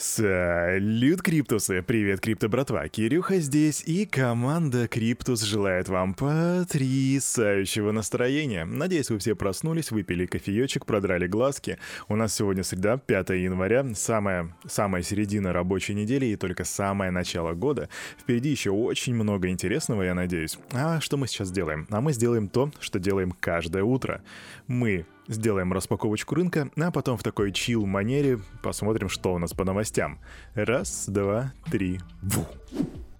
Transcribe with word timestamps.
Салют, 0.00 1.22
Криптусы! 1.22 1.82
Привет, 1.82 2.20
Крипто 2.20 2.48
братва! 2.48 2.86
Кирюха 2.86 3.40
здесь, 3.40 3.82
и 3.84 4.06
команда 4.06 4.86
Криптус 4.86 5.42
желает 5.42 5.88
вам 5.88 6.14
потрясающего 6.14 7.90
настроения. 7.90 8.64
Надеюсь, 8.64 9.10
вы 9.10 9.18
все 9.18 9.34
проснулись, 9.34 9.90
выпили 9.90 10.26
кофеечек, 10.26 10.86
продрали 10.86 11.26
глазки. 11.26 11.78
У 12.06 12.14
нас 12.14 12.32
сегодня 12.32 12.62
среда, 12.62 12.96
5 12.96 13.30
января, 13.30 13.84
самая, 13.96 14.54
самая 14.68 15.02
середина 15.02 15.52
рабочей 15.52 15.94
недели 15.94 16.26
и 16.26 16.36
только 16.36 16.62
самое 16.62 17.10
начало 17.10 17.54
года. 17.54 17.88
Впереди 18.20 18.50
еще 18.50 18.70
очень 18.70 19.16
много 19.16 19.48
интересного, 19.48 20.02
я 20.02 20.14
надеюсь. 20.14 20.60
А 20.70 21.00
что 21.00 21.16
мы 21.16 21.26
сейчас 21.26 21.50
делаем? 21.50 21.88
А 21.90 22.00
мы 22.00 22.12
сделаем 22.12 22.48
то, 22.48 22.70
что 22.78 23.00
делаем 23.00 23.32
каждое 23.32 23.82
утро. 23.82 24.22
Мы 24.68 25.06
Сделаем 25.28 25.74
распаковочку 25.74 26.34
рынка, 26.34 26.70
а 26.76 26.90
потом 26.90 27.18
в 27.18 27.22
такой 27.22 27.52
чил 27.52 27.84
манере 27.84 28.40
посмотрим, 28.62 29.10
что 29.10 29.34
у 29.34 29.38
нас 29.38 29.52
по 29.52 29.64
новостям. 29.64 30.18
Раз, 30.54 31.06
два, 31.06 31.52
три, 31.70 32.00
ву. 32.22 32.46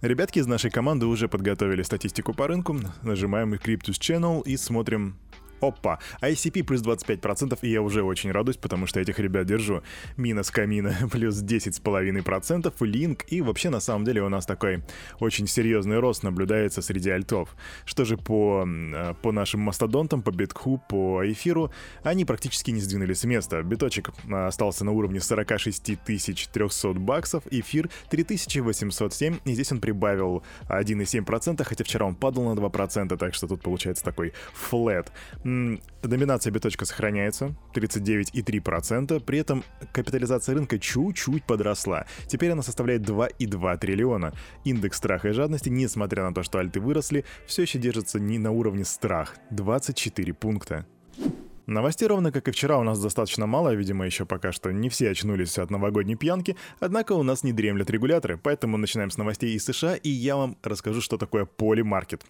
Ребятки 0.01 0.39
из 0.39 0.47
нашей 0.47 0.71
команды 0.71 1.05
уже 1.05 1.27
подготовили 1.27 1.83
статистику 1.83 2.33
по 2.33 2.47
рынку. 2.47 2.79
Нажимаем 3.03 3.53
Cryptus 3.53 3.99
Channel 3.99 4.41
и 4.43 4.57
смотрим 4.57 5.17
Опа, 5.61 5.99
ICP 6.21 6.63
плюс 6.63 6.81
25%, 6.81 7.59
и 7.61 7.69
я 7.69 7.81
уже 7.81 8.03
очень 8.03 8.31
радуюсь, 8.31 8.57
потому 8.57 8.87
что 8.87 8.99
этих 8.99 9.19
ребят 9.19 9.45
держу. 9.45 9.81
Минус 10.17 10.51
Камина 10.51 10.95
плюс 11.11 11.41
10,5%, 11.41 12.73
Link, 12.79 13.23
и 13.27 13.41
вообще 13.41 13.69
на 13.69 13.79
самом 13.79 14.05
деле 14.05 14.23
у 14.23 14.29
нас 14.29 14.45
такой 14.45 14.83
очень 15.19 15.47
серьезный 15.47 15.99
рост 15.99 16.23
наблюдается 16.23 16.81
среди 16.81 17.09
альтов. 17.09 17.55
Что 17.85 18.05
же 18.05 18.17
по, 18.17 18.65
э, 18.67 19.13
по 19.21 19.31
нашим 19.31 19.61
мастодонтам, 19.61 20.21
по 20.21 20.31
битку, 20.31 20.81
по 20.89 21.21
эфиру, 21.31 21.71
они 22.03 22.25
практически 22.25 22.71
не 22.71 22.81
сдвинулись 22.81 23.19
с 23.19 23.23
места. 23.25 23.61
Биточек 23.63 24.11
э, 24.27 24.47
остался 24.47 24.85
на 24.85 24.91
уровне 24.91 25.19
46 25.19 25.99
300 26.03 26.93
баксов, 26.93 27.43
эфир 27.51 27.89
3807, 28.09 29.39
и 29.45 29.53
здесь 29.53 29.71
он 29.71 29.79
прибавил 29.79 30.43
1,7%, 30.67 31.63
хотя 31.63 31.83
вчера 31.83 32.05
он 32.05 32.15
падал 32.15 32.43
на 32.43 32.59
2%, 32.59 33.17
так 33.17 33.33
что 33.33 33.47
тут 33.47 33.61
получается 33.61 34.03
такой 34.03 34.33
флет. 34.53 35.11
Доминация 36.01 36.51
биточка 36.51 36.85
сохраняется, 36.85 37.55
39,3%, 37.73 39.19
при 39.21 39.39
этом 39.39 39.63
капитализация 39.91 40.55
рынка 40.55 40.79
чуть-чуть 40.79 41.43
подросла. 41.43 42.05
Теперь 42.27 42.51
она 42.51 42.61
составляет 42.61 43.01
2,2 43.01 43.77
триллиона. 43.77 44.33
Индекс 44.63 44.97
страха 44.97 45.29
и 45.29 45.33
жадности, 45.33 45.69
несмотря 45.69 46.23
на 46.23 46.33
то, 46.33 46.43
что 46.43 46.59
альты 46.59 46.79
выросли, 46.79 47.25
все 47.45 47.63
еще 47.63 47.79
держится 47.79 48.19
не 48.19 48.37
на 48.37 48.51
уровне 48.51 48.85
страх, 48.85 49.35
24 49.51 50.33
пункта. 50.33 50.85
Новостей 51.69 52.07
ровно 52.07 52.31
как 52.31 52.47
и 52.47 52.51
вчера 52.51 52.79
у 52.79 52.83
нас 52.83 52.99
достаточно 52.99 53.45
мало, 53.45 53.75
видимо, 53.75 54.03
еще 54.03 54.25
пока 54.25 54.51
что 54.51 54.71
не 54.71 54.89
все 54.89 55.11
очнулись 55.11 55.59
от 55.59 55.69
новогодней 55.69 56.15
пьянки, 56.15 56.55
однако 56.79 57.13
у 57.13 57.21
нас 57.21 57.43
не 57.43 57.53
дремлят 57.53 57.91
регуляторы, 57.91 58.37
поэтому 58.37 58.77
начинаем 58.77 59.11
с 59.11 59.17
новостей 59.17 59.53
из 59.53 59.65
США, 59.65 59.95
и 59.95 60.09
я 60.09 60.35
вам 60.35 60.57
расскажу, 60.63 60.99
что 60.99 61.17
такое 61.17 61.45
Polymarket. 61.45 62.21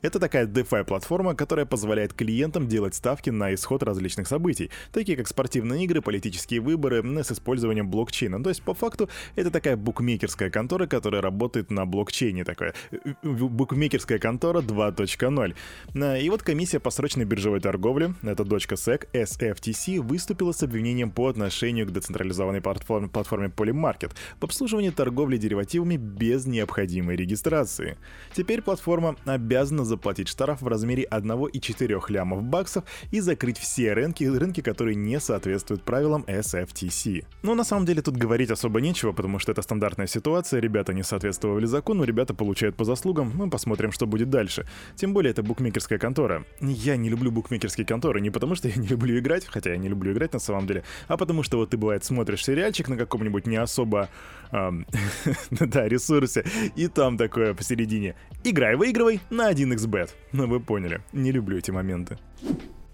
Это 0.00 0.18
такая 0.18 0.46
DeFi 0.46 0.84
платформа, 0.84 1.34
которая 1.34 1.66
позволяет 1.66 2.14
клиентам 2.14 2.68
делать 2.68 2.94
ставки 2.94 3.28
на 3.28 3.52
исход 3.54 3.82
различных 3.82 4.28
событий, 4.28 4.70
такие 4.92 5.18
как 5.18 5.28
спортивные 5.28 5.84
игры, 5.84 6.00
политические 6.00 6.60
выборы 6.60 7.02
с 7.22 7.32
использованием 7.32 7.90
блокчейна. 7.90 8.42
То 8.42 8.48
есть, 8.48 8.62
по 8.62 8.72
факту, 8.72 9.10
это 9.34 9.50
такая 9.50 9.76
букмекерская 9.76 10.48
контора, 10.48 10.86
которая 10.86 11.20
работает 11.20 11.70
на 11.70 11.84
блокчейне, 11.84 12.44
такая 12.44 12.72
э, 12.90 12.96
э, 13.04 13.14
букмекерская 13.28 14.18
контора 14.18 14.62
2.0. 14.62 16.22
И 16.22 16.30
вот 16.30 16.42
комиссия 16.42 16.80
по 16.80 16.90
срочной 16.90 17.26
биржевой 17.26 17.60
торговле, 17.60 18.14
это 18.22 18.44
дочка 18.44 18.76
SEC 18.86 19.08
SFTC 19.12 20.00
выступила 20.00 20.52
с 20.52 20.62
обвинением 20.62 21.10
по 21.10 21.28
отношению 21.28 21.86
к 21.86 21.92
децентрализованной 21.92 22.60
платформе, 22.60 23.08
платформе 23.08 23.48
Polymarket 23.48 24.12
в 24.40 24.44
обслуживании 24.44 24.90
торговли 24.90 25.36
деривативами 25.36 25.96
без 25.96 26.46
необходимой 26.46 27.16
регистрации. 27.16 27.96
Теперь 28.32 28.62
платформа 28.62 29.16
обязана 29.24 29.84
заплатить 29.84 30.28
штраф 30.28 30.62
в 30.62 30.68
размере 30.68 31.06
1,4 31.10 32.02
лямов 32.08 32.42
баксов 32.42 32.84
и 33.10 33.20
закрыть 33.20 33.58
все 33.58 33.92
рынки, 33.92 34.24
рынки, 34.24 34.60
которые 34.60 34.94
не 34.94 35.20
соответствуют 35.20 35.82
правилам 35.82 36.24
SFTC. 36.26 37.24
Но 37.42 37.54
на 37.54 37.64
самом 37.64 37.86
деле 37.86 38.02
тут 38.02 38.16
говорить 38.16 38.50
особо 38.50 38.80
нечего, 38.80 39.12
потому 39.12 39.38
что 39.38 39.52
это 39.52 39.62
стандартная 39.62 40.06
ситуация, 40.06 40.60
ребята 40.60 40.92
не 40.94 41.02
соответствовали 41.02 41.66
закону, 41.66 42.04
ребята 42.04 42.34
получают 42.34 42.76
по 42.76 42.84
заслугам, 42.84 43.32
мы 43.34 43.50
посмотрим, 43.50 43.92
что 43.92 44.06
будет 44.06 44.30
дальше. 44.30 44.66
Тем 44.94 45.12
более 45.12 45.30
это 45.30 45.42
букмекерская 45.42 45.98
контора. 45.98 46.44
Я 46.60 46.96
не 46.96 47.08
люблю 47.08 47.30
букмекерские 47.30 47.86
конторы 47.86 48.20
не 48.20 48.30
потому, 48.30 48.54
что 48.54 48.68
не 48.80 48.86
люблю 48.88 49.18
играть, 49.18 49.46
хотя 49.46 49.70
я 49.70 49.76
не 49.76 49.88
люблю 49.88 50.12
играть 50.12 50.32
на 50.32 50.38
самом 50.38 50.66
деле, 50.66 50.84
а 51.08 51.16
потому 51.16 51.42
что 51.42 51.58
вот 51.58 51.70
ты, 51.70 51.76
бывает, 51.76 52.04
смотришь 52.04 52.44
сериальчик 52.44 52.88
на 52.88 52.96
каком-нибудь 52.96 53.46
не 53.46 53.56
особо, 53.56 54.08
эм, 54.52 54.86
да, 55.50 55.88
ресурсе, 55.88 56.44
и 56.76 56.88
там 56.88 57.16
такое 57.16 57.54
посередине. 57.54 58.14
Играй, 58.44 58.76
выигрывай 58.76 59.20
на 59.30 59.50
1xbet. 59.50 60.10
Ну 60.32 60.46
вы 60.46 60.60
поняли, 60.60 61.00
не 61.12 61.32
люблю 61.32 61.58
эти 61.58 61.70
моменты. 61.70 62.18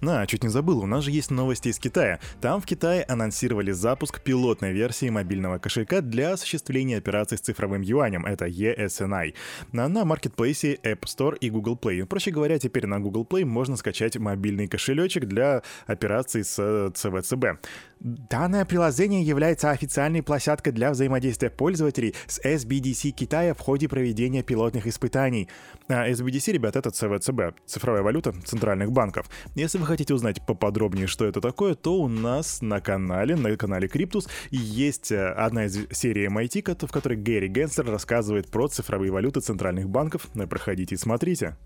На, 0.02 0.26
чуть 0.26 0.42
не 0.42 0.48
забыл, 0.48 0.80
у 0.80 0.86
нас 0.86 1.04
же 1.04 1.12
есть 1.12 1.30
новости 1.30 1.68
из 1.68 1.78
Китая. 1.78 2.18
Там 2.40 2.60
в 2.60 2.66
Китае 2.66 3.04
анонсировали 3.04 3.70
запуск 3.70 4.20
пилотной 4.20 4.72
версии 4.72 5.08
мобильного 5.08 5.58
кошелька 5.58 6.00
для 6.00 6.32
осуществления 6.32 6.96
операций 6.96 7.38
с 7.38 7.40
цифровым 7.40 7.82
юанем, 7.82 8.26
это 8.26 8.46
ESNI, 8.46 9.34
на, 9.70 9.86
на 9.86 10.04
маркетплейсе 10.04 10.74
App 10.82 11.02
Store 11.02 11.38
и 11.38 11.50
Google 11.50 11.78
Play. 11.80 12.04
Проще 12.04 12.32
говоря, 12.32 12.58
теперь 12.58 12.86
на 12.86 12.98
Google 12.98 13.24
Play 13.24 13.44
можно 13.44 13.76
скачать 13.76 14.16
мобильный 14.16 14.66
кошелечек 14.66 15.26
для 15.26 15.62
операций 15.86 16.42
с 16.42 16.90
ЦВЦБ. 16.96 17.64
Данное 18.00 18.64
приложение 18.64 19.22
является 19.22 19.70
официальной 19.70 20.24
площадкой 20.24 20.72
для 20.72 20.90
взаимодействия 20.90 21.50
пользователей 21.50 22.16
с 22.26 22.40
SBDC 22.40 23.12
Китая 23.12 23.54
в 23.54 23.60
ходе 23.60 23.88
проведения 23.88 24.42
пилотных 24.42 24.88
испытаний. 24.88 25.48
А 25.86 26.08
SBDC, 26.08 26.50
ребят, 26.50 26.74
это 26.74 26.90
ЦВЦБ, 26.90 27.54
цифровая 27.64 28.02
валюта 28.02 28.34
центральных 28.44 28.90
банков. 28.90 29.30
Если 29.54 29.78
вы 29.78 29.91
хотите 29.92 30.14
узнать 30.14 30.44
поподробнее, 30.46 31.06
что 31.06 31.26
это 31.26 31.42
такое, 31.42 31.74
то 31.74 32.00
у 32.00 32.08
нас 32.08 32.62
на 32.62 32.80
канале, 32.80 33.36
на 33.36 33.54
канале 33.58 33.88
Криптус, 33.88 34.26
есть 34.50 35.12
э, 35.12 35.28
одна 35.32 35.66
из 35.66 35.86
серий 35.90 36.28
MIT, 36.28 36.86
в 36.86 36.90
которой 36.90 37.18
Гэри 37.18 37.48
Генслер 37.48 37.90
рассказывает 37.90 38.50
про 38.50 38.68
цифровые 38.68 39.12
валюты 39.12 39.40
центральных 39.40 39.88
банков. 39.88 40.28
Проходите 40.48 40.94
и 40.94 40.98
смотрите. 40.98 41.56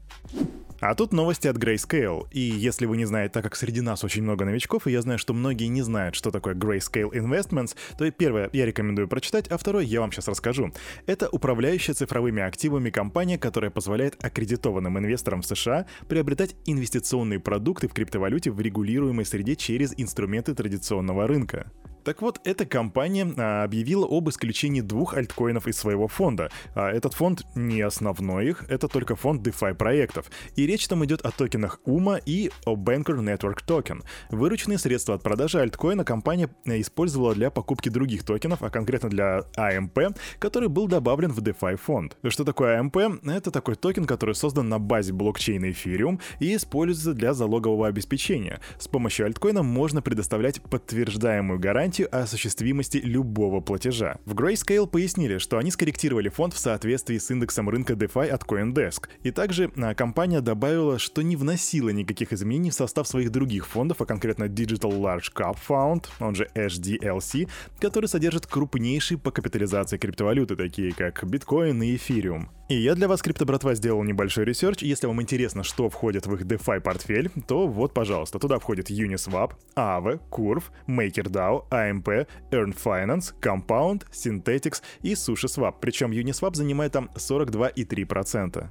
А 0.80 0.94
тут 0.94 1.12
новости 1.12 1.48
от 1.48 1.56
Grayscale. 1.56 2.26
И 2.32 2.40
если 2.40 2.86
вы 2.86 2.96
не 2.96 3.06
знаете, 3.06 3.32
так 3.32 3.44
как 3.44 3.56
среди 3.56 3.80
нас 3.80 4.04
очень 4.04 4.22
много 4.22 4.44
новичков, 4.44 4.86
и 4.86 4.92
я 4.92 5.00
знаю, 5.02 5.18
что 5.18 5.32
многие 5.32 5.66
не 5.66 5.82
знают, 5.82 6.14
что 6.14 6.30
такое 6.30 6.54
Grayscale 6.54 7.12
Investments, 7.12 7.74
то 7.96 8.10
первое 8.10 8.50
я 8.52 8.66
рекомендую 8.66 9.08
прочитать, 9.08 9.48
а 9.48 9.56
второе 9.56 9.84
я 9.84 10.00
вам 10.00 10.12
сейчас 10.12 10.28
расскажу. 10.28 10.72
Это 11.06 11.28
управляющая 11.30 11.94
цифровыми 11.94 12.42
активами 12.42 12.90
компания, 12.90 13.38
которая 13.38 13.70
позволяет 13.70 14.22
аккредитованным 14.22 14.98
инвесторам 14.98 15.42
в 15.42 15.46
США 15.46 15.86
приобретать 16.08 16.56
инвестиционные 16.66 17.40
продукты 17.40 17.88
в 17.88 17.94
криптовалюте 17.94 18.50
в 18.50 18.60
регулируемой 18.60 19.24
среде 19.24 19.56
через 19.56 19.94
инструменты 19.96 20.54
традиционного 20.54 21.26
рынка. 21.26 21.70
Так 22.06 22.22
вот, 22.22 22.40
эта 22.44 22.64
компания 22.66 23.26
а, 23.36 23.64
объявила 23.64 24.06
об 24.08 24.28
исключении 24.28 24.80
двух 24.80 25.14
альткоинов 25.14 25.66
из 25.66 25.76
своего 25.76 26.06
фонда. 26.06 26.52
А 26.76 26.88
этот 26.88 27.14
фонд 27.14 27.42
не 27.56 27.80
основной 27.80 28.50
их, 28.50 28.64
это 28.68 28.86
только 28.86 29.16
фонд 29.16 29.44
DeFi 29.44 29.74
проектов. 29.74 30.30
И 30.54 30.68
речь 30.68 30.86
там 30.86 31.04
идет 31.04 31.22
о 31.22 31.32
токенах 31.32 31.80
UMA 31.84 32.22
и 32.24 32.52
о 32.64 32.76
Banker 32.76 33.18
Network 33.18 33.58
Token. 33.66 34.04
Вырученные 34.30 34.78
средства 34.78 35.16
от 35.16 35.24
продажи 35.24 35.58
альткоина 35.58 36.04
компания 36.04 36.48
э, 36.64 36.80
использовала 36.80 37.34
для 37.34 37.50
покупки 37.50 37.88
других 37.88 38.22
токенов, 38.22 38.62
а 38.62 38.70
конкретно 38.70 39.10
для 39.10 39.42
AMP, 39.56 40.16
который 40.38 40.68
был 40.68 40.86
добавлен 40.86 41.32
в 41.32 41.40
DeFi 41.40 41.74
фонд. 41.76 42.18
Что 42.28 42.44
такое 42.44 42.80
AMP? 42.80 43.28
Это 43.28 43.50
такой 43.50 43.74
токен, 43.74 44.04
который 44.04 44.36
создан 44.36 44.68
на 44.68 44.78
базе 44.78 45.12
блокчейна 45.12 45.70
Ethereum 45.70 46.20
и 46.38 46.54
используется 46.54 47.14
для 47.14 47.34
залогового 47.34 47.88
обеспечения. 47.88 48.60
С 48.78 48.86
помощью 48.86 49.26
альткоина 49.26 49.64
можно 49.64 50.02
предоставлять 50.02 50.62
подтверждаемую 50.62 51.58
гарантию 51.58 51.95
гарантию 51.96 52.22
осуществимости 52.22 52.98
любого 52.98 53.60
платежа. 53.60 54.16
В 54.24 54.34
Grayscale 54.34 54.86
пояснили, 54.86 55.38
что 55.38 55.58
они 55.58 55.70
скорректировали 55.70 56.28
фонд 56.28 56.54
в 56.54 56.58
соответствии 56.58 57.18
с 57.18 57.30
индексом 57.30 57.68
рынка 57.68 57.94
DeFi 57.94 58.28
от 58.28 58.42
CoinDesk. 58.42 59.08
И 59.22 59.30
также 59.30 59.70
а, 59.76 59.94
компания 59.94 60.40
добавила, 60.40 60.98
что 60.98 61.22
не 61.22 61.36
вносила 61.36 61.90
никаких 61.90 62.32
изменений 62.32 62.70
в 62.70 62.74
состав 62.74 63.08
своих 63.08 63.30
других 63.30 63.66
фондов, 63.66 64.00
а 64.00 64.06
конкретно 64.06 64.44
Digital 64.44 64.92
Large 64.92 65.32
Cap 65.34 65.56
Fund, 65.68 66.06
он 66.20 66.34
же 66.34 66.48
GDLC, 66.54 67.48
который 67.80 68.06
содержит 68.06 68.46
крупнейшие 68.46 69.18
по 69.18 69.30
капитализации 69.30 69.98
криптовалюты, 69.98 70.56
такие 70.56 70.92
как 70.92 71.24
биткоин 71.24 71.82
и 71.82 71.96
эфириум. 71.96 72.48
И 72.68 72.74
я 72.74 72.96
для 72.96 73.06
вас, 73.06 73.22
крипто-братва, 73.22 73.74
сделал 73.74 74.02
небольшой 74.02 74.44
research. 74.44 74.82
Если 74.82 75.06
вам 75.06 75.22
интересно, 75.22 75.62
что 75.62 75.88
входит 75.88 76.26
в 76.26 76.34
их 76.34 76.42
DeFi 76.42 76.80
портфель, 76.80 77.30
то 77.46 77.68
вот, 77.68 77.94
пожалуйста, 77.94 78.40
туда 78.40 78.58
входит 78.58 78.90
Uniswap, 78.90 79.52
Aave, 79.76 80.20
Curve, 80.32 80.64
MakerDAO, 80.88 81.68
AMP, 81.70 82.26
Yearn 82.50 82.76
Finance, 82.76 83.34
Compound, 83.40 84.06
Synthetix 84.10 84.82
и 85.02 85.12
SushiSwap. 85.12 85.76
Причем 85.80 86.10
Uniswap 86.10 86.56
занимает 86.56 86.90
там 86.90 87.08
42,3%. 87.14 88.68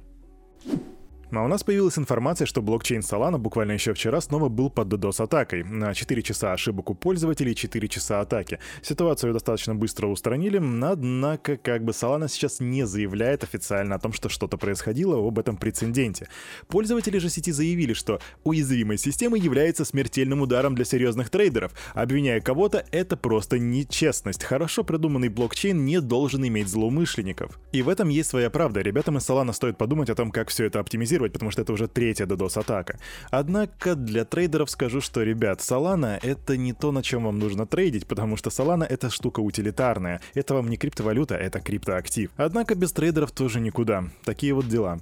А 1.32 1.42
у 1.42 1.48
нас 1.48 1.64
появилась 1.64 1.98
информация, 1.98 2.46
что 2.46 2.62
блокчейн 2.62 3.00
Solana 3.00 3.36
буквально 3.36 3.72
еще 3.72 3.92
вчера 3.94 4.20
снова 4.20 4.48
был 4.48 4.70
под 4.70 4.92
DDoS-атакой. 4.92 5.64
На 5.64 5.92
4 5.92 6.22
часа 6.22 6.52
ошибок 6.52 6.90
у 6.90 6.94
пользователей, 6.94 7.54
4 7.54 7.88
часа 7.88 8.20
атаки. 8.20 8.60
Ситуацию 8.80 9.32
достаточно 9.32 9.74
быстро 9.74 10.06
устранили, 10.06 10.58
однако 10.84 11.56
как 11.56 11.84
бы 11.84 11.90
Solana 11.90 12.28
сейчас 12.28 12.60
не 12.60 12.86
заявляет 12.86 13.42
официально 13.42 13.96
о 13.96 13.98
том, 13.98 14.12
что 14.12 14.28
что-то 14.28 14.56
происходило 14.56 15.16
об 15.16 15.38
этом 15.40 15.56
прецеденте. 15.56 16.28
Пользователи 16.68 17.18
же 17.18 17.28
сети 17.28 17.50
заявили, 17.50 17.92
что 17.92 18.20
уязвимость 18.44 19.04
системы 19.04 19.36
является 19.36 19.84
смертельным 19.84 20.42
ударом 20.42 20.76
для 20.76 20.84
серьезных 20.84 21.30
трейдеров. 21.30 21.72
Обвиняя 21.94 22.40
кого-то, 22.40 22.86
это 22.92 23.16
просто 23.16 23.58
нечестность. 23.58 24.44
Хорошо 24.44 24.84
придуманный 24.84 25.28
блокчейн 25.28 25.84
не 25.84 26.00
должен 26.00 26.46
иметь 26.46 26.68
злоумышленников. 26.68 27.58
И 27.72 27.82
в 27.82 27.88
этом 27.88 28.10
есть 28.10 28.30
своя 28.30 28.48
правда. 28.48 28.80
Ребятам 28.80 29.18
из 29.18 29.28
Solana 29.28 29.52
стоит 29.52 29.76
подумать 29.76 30.08
о 30.08 30.14
том, 30.14 30.30
как 30.30 30.50
все 30.50 30.66
это 30.66 30.78
оптимизировать 30.78 31.15
анализировать, 31.16 31.32
потому 31.32 31.50
что 31.50 31.62
это 31.62 31.72
уже 31.72 31.88
третья 31.88 32.26
DDoS-атака. 32.26 32.98
Однако 33.30 33.94
для 33.94 34.24
трейдеров 34.24 34.70
скажу, 34.70 35.00
что, 35.00 35.22
ребят, 35.22 35.60
Solana— 35.60 36.18
это 36.22 36.56
не 36.56 36.72
то, 36.72 36.92
на 36.92 37.02
чем 37.02 37.24
вам 37.24 37.38
нужно 37.38 37.66
трейдить, 37.66 38.06
потому 38.06 38.36
что 38.36 38.50
Solana— 38.50 38.84
это 38.88 39.10
штука 39.10 39.40
утилитарная. 39.40 40.20
Это 40.34 40.54
вам 40.54 40.68
не 40.68 40.76
криптовалюта, 40.76 41.34
это 41.34 41.60
криптоактив. 41.60 42.30
Однако 42.36 42.74
без 42.74 42.92
трейдеров 42.92 43.30
тоже 43.30 43.60
никуда. 43.60 44.04
Такие 44.24 44.52
вот 44.52 44.68
дела. 44.68 44.98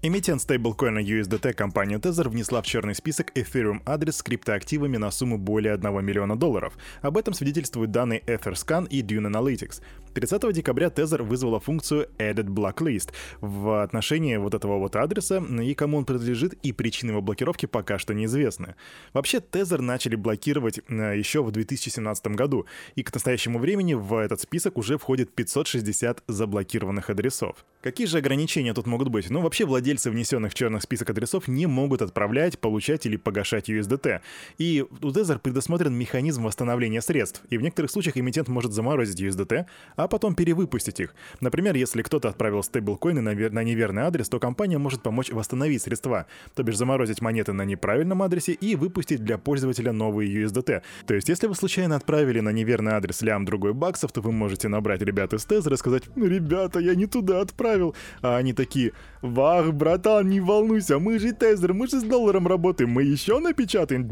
Эмитент 0.00 0.40
стейблкоина 0.40 1.00
USDT 1.00 1.54
компания 1.54 1.98
Tether 1.98 2.28
внесла 2.28 2.62
в 2.62 2.66
черный 2.66 2.94
список 2.94 3.36
Ethereum 3.36 3.80
адрес 3.84 4.18
с 4.18 4.22
криптоактивами 4.22 4.96
на 4.96 5.10
сумму 5.10 5.38
более 5.38 5.74
1 5.74 6.04
миллиона 6.04 6.36
долларов. 6.36 6.74
Об 7.02 7.18
этом 7.18 7.34
свидетельствуют 7.34 7.90
данные 7.90 8.20
Etherscan 8.20 8.86
и 8.88 9.02
Dune 9.02 9.28
Analytics. 9.28 9.82
30 10.20 10.52
декабря 10.52 10.88
Tether 10.88 11.22
вызвала 11.22 11.60
функцию 11.60 12.08
Added 12.18 12.46
Blacklist 12.46 13.12
в 13.40 13.82
отношении 13.84 14.36
вот 14.36 14.52
этого 14.52 14.78
вот 14.78 14.96
адреса, 14.96 15.38
и 15.38 15.74
кому 15.74 15.98
он 15.98 16.04
принадлежит, 16.04 16.54
и 16.54 16.72
причины 16.72 17.12
его 17.12 17.22
блокировки 17.22 17.66
пока 17.66 17.98
что 17.98 18.14
неизвестны. 18.14 18.74
Вообще, 19.12 19.38
Tether 19.38 19.80
начали 19.80 20.16
блокировать 20.16 20.80
э, 20.88 21.16
еще 21.16 21.44
в 21.44 21.52
2017 21.52 22.26
году, 22.28 22.66
и 22.96 23.04
к 23.04 23.14
настоящему 23.14 23.60
времени 23.60 23.94
в 23.94 24.14
этот 24.16 24.40
список 24.40 24.76
уже 24.76 24.98
входит 24.98 25.32
560 25.32 26.24
заблокированных 26.26 27.10
адресов. 27.10 27.64
Какие 27.80 28.08
же 28.08 28.18
ограничения 28.18 28.74
тут 28.74 28.86
могут 28.86 29.08
быть? 29.08 29.30
Ну, 29.30 29.40
вообще, 29.40 29.66
владельцы 29.66 30.10
внесенных 30.10 30.50
в 30.50 30.54
черный 30.54 30.80
список 30.80 31.10
адресов 31.10 31.46
не 31.46 31.66
могут 31.66 32.02
отправлять, 32.02 32.58
получать 32.58 33.06
или 33.06 33.16
погашать 33.16 33.70
USDT. 33.70 34.20
И 34.58 34.84
у 35.00 35.10
Tether 35.10 35.38
предусмотрен 35.38 35.94
механизм 35.94 36.42
восстановления 36.42 37.00
средств, 37.02 37.42
и 37.50 37.56
в 37.56 37.62
некоторых 37.62 37.92
случаях 37.92 38.18
эмитент 38.18 38.48
может 38.48 38.72
заморозить 38.72 39.20
USDT, 39.20 39.66
а 39.94 40.07
потом 40.08 40.34
перевыпустить 40.34 41.00
их. 41.00 41.14
Например, 41.40 41.76
если 41.76 42.02
кто-то 42.02 42.28
отправил 42.28 42.62
стейблкоины 42.62 43.20
на, 43.20 43.62
неверный 43.62 44.02
адрес, 44.02 44.28
то 44.28 44.40
компания 44.40 44.78
может 44.78 45.02
помочь 45.02 45.30
восстановить 45.30 45.82
средства, 45.82 46.26
то 46.54 46.62
бишь 46.62 46.76
заморозить 46.76 47.20
монеты 47.20 47.52
на 47.52 47.62
неправильном 47.62 48.22
адресе 48.22 48.52
и 48.52 48.74
выпустить 48.74 49.22
для 49.22 49.38
пользователя 49.38 49.92
новые 49.92 50.44
USDT. 50.44 50.82
То 51.06 51.14
есть, 51.14 51.28
если 51.28 51.46
вы 51.46 51.54
случайно 51.54 51.96
отправили 51.96 52.40
на 52.40 52.50
неверный 52.50 52.92
адрес 52.92 53.22
лям 53.22 53.44
другой 53.44 53.74
баксов, 53.74 54.12
то 54.12 54.20
вы 54.20 54.32
можете 54.32 54.68
набрать 54.68 55.02
ребят 55.02 55.32
из 55.32 55.44
Тезера 55.44 55.74
и 55.74 55.78
сказать, 55.78 56.04
ну, 56.16 56.26
ребята, 56.26 56.80
я 56.80 56.94
не 56.94 57.06
туда 57.06 57.40
отправил. 57.40 57.94
А 58.22 58.36
они 58.36 58.52
такие, 58.52 58.92
вах, 59.22 59.72
братан, 59.72 60.28
не 60.28 60.40
волнуйся, 60.40 60.98
мы 60.98 61.18
же 61.18 61.32
Тезер, 61.32 61.74
мы 61.74 61.86
же 61.86 62.00
с 62.00 62.02
долларом 62.02 62.46
работаем, 62.46 62.90
мы 62.90 63.02
еще 63.02 63.38
напечатаем. 63.38 64.08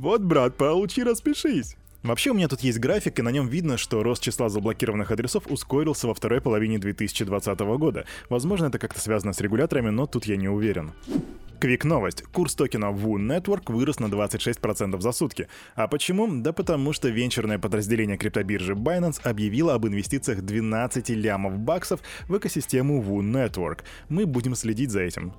Вот, 0.00 0.22
брат, 0.22 0.56
получи, 0.56 1.02
распишись. 1.02 1.76
Вообще 2.02 2.30
у 2.30 2.34
меня 2.34 2.48
тут 2.48 2.60
есть 2.60 2.78
график, 2.78 3.18
и 3.18 3.22
на 3.22 3.30
нем 3.30 3.48
видно, 3.48 3.76
что 3.76 4.02
рост 4.02 4.22
числа 4.22 4.48
заблокированных 4.48 5.10
адресов 5.10 5.44
ускорился 5.48 6.06
во 6.06 6.14
второй 6.14 6.40
половине 6.40 6.78
2020 6.78 7.58
года. 7.78 8.04
Возможно, 8.28 8.66
это 8.66 8.78
как-то 8.78 9.00
связано 9.00 9.32
с 9.32 9.40
регуляторами, 9.40 9.90
но 9.90 10.06
тут 10.06 10.26
я 10.26 10.36
не 10.36 10.48
уверен. 10.48 10.92
Квик 11.58 11.84
новость. 11.84 12.22
Курс 12.32 12.54
токена 12.54 12.86
WU 12.86 13.16
Network 13.16 13.72
вырос 13.72 13.98
на 13.98 14.06
26% 14.06 15.00
за 15.00 15.12
сутки. 15.12 15.48
А 15.74 15.88
почему? 15.88 16.28
Да 16.30 16.52
потому 16.52 16.92
что 16.92 17.08
венчурное 17.08 17.58
подразделение 17.58 18.18
криптобиржи 18.18 18.74
Binance 18.74 19.20
объявило 19.22 19.74
об 19.74 19.86
инвестициях 19.86 20.42
12 20.42 21.08
лямов 21.10 21.58
баксов 21.58 22.00
в 22.28 22.36
экосистему 22.36 23.02
WU 23.02 23.20
Network. 23.22 23.80
Мы 24.10 24.26
будем 24.26 24.54
следить 24.54 24.90
за 24.90 25.00
этим. 25.00 25.32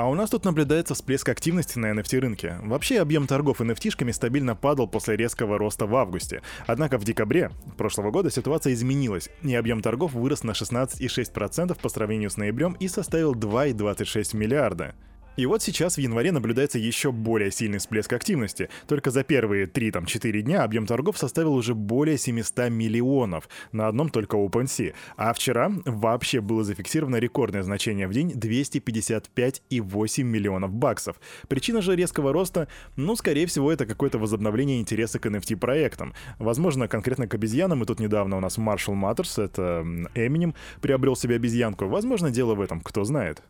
А 0.00 0.08
у 0.08 0.14
нас 0.14 0.30
тут 0.30 0.46
наблюдается 0.46 0.94
всплеск 0.94 1.28
активности 1.28 1.78
на 1.78 1.92
NFT 1.92 2.20
рынке. 2.20 2.56
Вообще 2.62 3.02
объем 3.02 3.26
торгов 3.26 3.60
NFT-шками 3.60 4.12
стабильно 4.12 4.56
падал 4.56 4.88
после 4.88 5.14
резкого 5.14 5.58
роста 5.58 5.84
в 5.84 5.94
августе. 5.94 6.40
Однако 6.66 6.96
в 6.96 7.04
декабре 7.04 7.50
прошлого 7.76 8.10
года 8.10 8.30
ситуация 8.30 8.72
изменилась, 8.72 9.28
и 9.42 9.54
объем 9.54 9.82
торгов 9.82 10.14
вырос 10.14 10.42
на 10.42 10.52
16,6% 10.52 11.78
по 11.78 11.88
сравнению 11.90 12.30
с 12.30 12.38
ноябрем 12.38 12.78
и 12.80 12.88
составил 12.88 13.34
2,26 13.34 14.34
миллиарда. 14.34 14.94
И 15.40 15.46
вот 15.46 15.62
сейчас 15.62 15.94
в 15.94 15.98
январе 15.98 16.32
наблюдается 16.32 16.78
еще 16.78 17.12
более 17.12 17.50
сильный 17.50 17.78
всплеск 17.78 18.12
активности. 18.12 18.68
Только 18.86 19.10
за 19.10 19.24
первые 19.24 19.64
3-4 19.64 20.42
дня 20.42 20.64
объем 20.64 20.84
торгов 20.84 21.16
составил 21.16 21.54
уже 21.54 21.74
более 21.74 22.18
700 22.18 22.68
миллионов 22.68 23.48
на 23.72 23.88
одном 23.88 24.10
только 24.10 24.36
OpenSea. 24.36 24.92
А 25.16 25.32
вчера 25.32 25.72
вообще 25.86 26.42
было 26.42 26.62
зафиксировано 26.62 27.16
рекордное 27.16 27.62
значение 27.62 28.06
в 28.06 28.12
день 28.12 28.32
255,8 28.32 30.22
миллионов 30.24 30.74
баксов. 30.74 31.16
Причина 31.48 31.80
же 31.80 31.96
резкого 31.96 32.34
роста, 32.34 32.68
ну, 32.96 33.16
скорее 33.16 33.46
всего, 33.46 33.72
это 33.72 33.86
какое-то 33.86 34.18
возобновление 34.18 34.78
интереса 34.78 35.18
к 35.18 35.24
NFT-проектам. 35.24 36.12
Возможно, 36.38 36.86
конкретно 36.86 37.26
к 37.26 37.34
обезьянам, 37.34 37.82
и 37.82 37.86
тут 37.86 37.98
недавно 37.98 38.36
у 38.36 38.40
нас 38.40 38.58
Marshall 38.58 38.92
Matters, 38.92 39.42
это 39.42 39.86
Eminem, 40.14 40.54
приобрел 40.82 41.16
себе 41.16 41.36
обезьянку. 41.36 41.86
Возможно, 41.86 42.30
дело 42.30 42.54
в 42.54 42.60
этом, 42.60 42.82
кто 42.82 43.04
знает. 43.04 43.42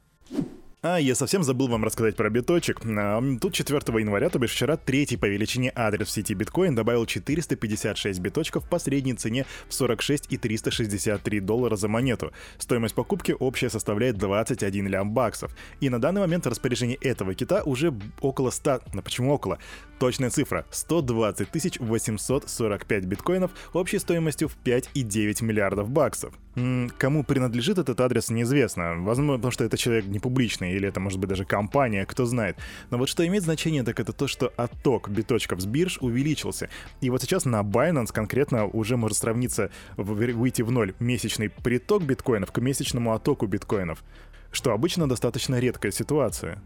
А, 0.82 0.96
я 0.98 1.14
совсем 1.14 1.42
забыл 1.42 1.68
вам 1.68 1.84
рассказать 1.84 2.16
про 2.16 2.30
биточек. 2.30 2.80
Тут 2.80 3.52
4 3.52 3.80
января, 4.00 4.30
то 4.30 4.38
бишь 4.38 4.52
вчера, 4.52 4.78
третий 4.78 5.18
по 5.18 5.26
величине 5.26 5.70
адрес 5.74 6.08
в 6.08 6.10
сети 6.10 6.32
биткоин 6.32 6.74
добавил 6.74 7.04
456 7.04 8.18
биточков 8.18 8.66
по 8.66 8.78
средней 8.78 9.12
цене 9.12 9.44
в 9.68 9.74
46 9.74 10.32
и 10.32 10.38
363 10.38 11.40
доллара 11.40 11.76
за 11.76 11.88
монету. 11.88 12.32
Стоимость 12.56 12.94
покупки 12.94 13.36
общая 13.38 13.68
составляет 13.68 14.16
21 14.16 14.88
лям 14.88 15.12
баксов. 15.12 15.54
И 15.80 15.90
на 15.90 16.00
данный 16.00 16.22
момент 16.22 16.46
распоряжение 16.46 16.96
этого 16.96 17.34
кита 17.34 17.62
уже 17.62 17.92
около 18.22 18.48
100... 18.48 18.80
Ну 18.94 19.02
почему 19.02 19.34
около? 19.34 19.58
Точная 19.98 20.30
цифра— 20.30 20.64
120 20.70 21.78
845 21.78 23.04
биткоинов 23.04 23.50
общей 23.74 23.98
стоимостью 23.98 24.48
в 24.48 24.56
5,9 24.64 25.44
миллиардов 25.44 25.90
баксов. 25.90 26.32
Кому 26.54 27.22
принадлежит 27.22 27.78
этот 27.78 28.00
адрес, 28.00 28.28
неизвестно. 28.28 28.96
Возможно, 28.98 29.36
потому 29.36 29.52
что 29.52 29.64
это 29.64 29.76
человек 29.76 30.06
не 30.06 30.18
публичный, 30.18 30.72
или 30.72 30.88
это 30.88 30.98
может 30.98 31.20
быть 31.20 31.28
даже 31.28 31.44
компания, 31.44 32.04
кто 32.04 32.26
знает. 32.26 32.56
Но 32.90 32.98
вот 32.98 33.08
что 33.08 33.26
имеет 33.26 33.44
значение, 33.44 33.84
так 33.84 34.00
это 34.00 34.12
то, 34.12 34.26
что 34.26 34.52
отток 34.56 35.08
биточков 35.08 35.60
с 35.60 35.66
бирж 35.66 35.98
увеличился. 36.00 36.68
И 37.00 37.08
вот 37.08 37.22
сейчас 37.22 37.44
на 37.44 37.60
Binance 37.62 38.12
конкретно 38.12 38.66
уже 38.66 38.96
может 38.96 39.18
сравниться, 39.18 39.70
выйти 39.96 40.62
в 40.62 40.72
ноль 40.72 40.94
месячный 40.98 41.50
приток 41.50 42.02
биткоинов 42.02 42.50
к 42.50 42.58
месячному 42.58 43.12
оттоку 43.14 43.46
биткоинов, 43.46 44.02
что 44.50 44.72
обычно 44.72 45.08
достаточно 45.08 45.60
редкая 45.60 45.92
ситуация. 45.92 46.60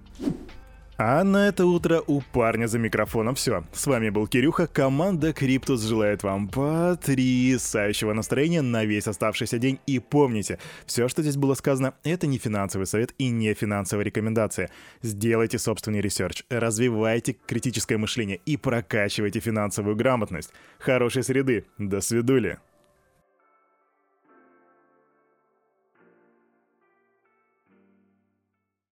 А 0.96 1.24
на 1.24 1.48
это 1.48 1.66
утро 1.66 2.02
у 2.06 2.20
парня 2.20 2.68
за 2.68 2.78
микрофоном 2.78 3.34
все. 3.34 3.64
С 3.72 3.86
вами 3.88 4.10
был 4.10 4.28
Кирюха, 4.28 4.68
команда 4.68 5.32
Криптус 5.32 5.82
желает 5.82 6.22
вам 6.22 6.46
потрясающего 6.46 8.12
настроения 8.12 8.62
на 8.62 8.84
весь 8.84 9.08
оставшийся 9.08 9.58
день. 9.58 9.80
И 9.88 9.98
помните, 9.98 10.60
все, 10.86 11.08
что 11.08 11.22
здесь 11.22 11.36
было 11.36 11.54
сказано, 11.54 11.94
это 12.04 12.28
не 12.28 12.38
финансовый 12.38 12.84
совет 12.84 13.12
и 13.18 13.28
не 13.28 13.54
финансовая 13.54 14.04
рекомендация. 14.04 14.70
Сделайте 15.02 15.58
собственный 15.58 16.00
research, 16.00 16.44
развивайте 16.48 17.36
критическое 17.44 17.96
мышление 17.96 18.40
и 18.46 18.56
прокачивайте 18.56 19.40
финансовую 19.40 19.96
грамотность. 19.96 20.52
Хорошей 20.78 21.24
среды, 21.24 21.66
до 21.76 22.00
свидули. 22.00 22.58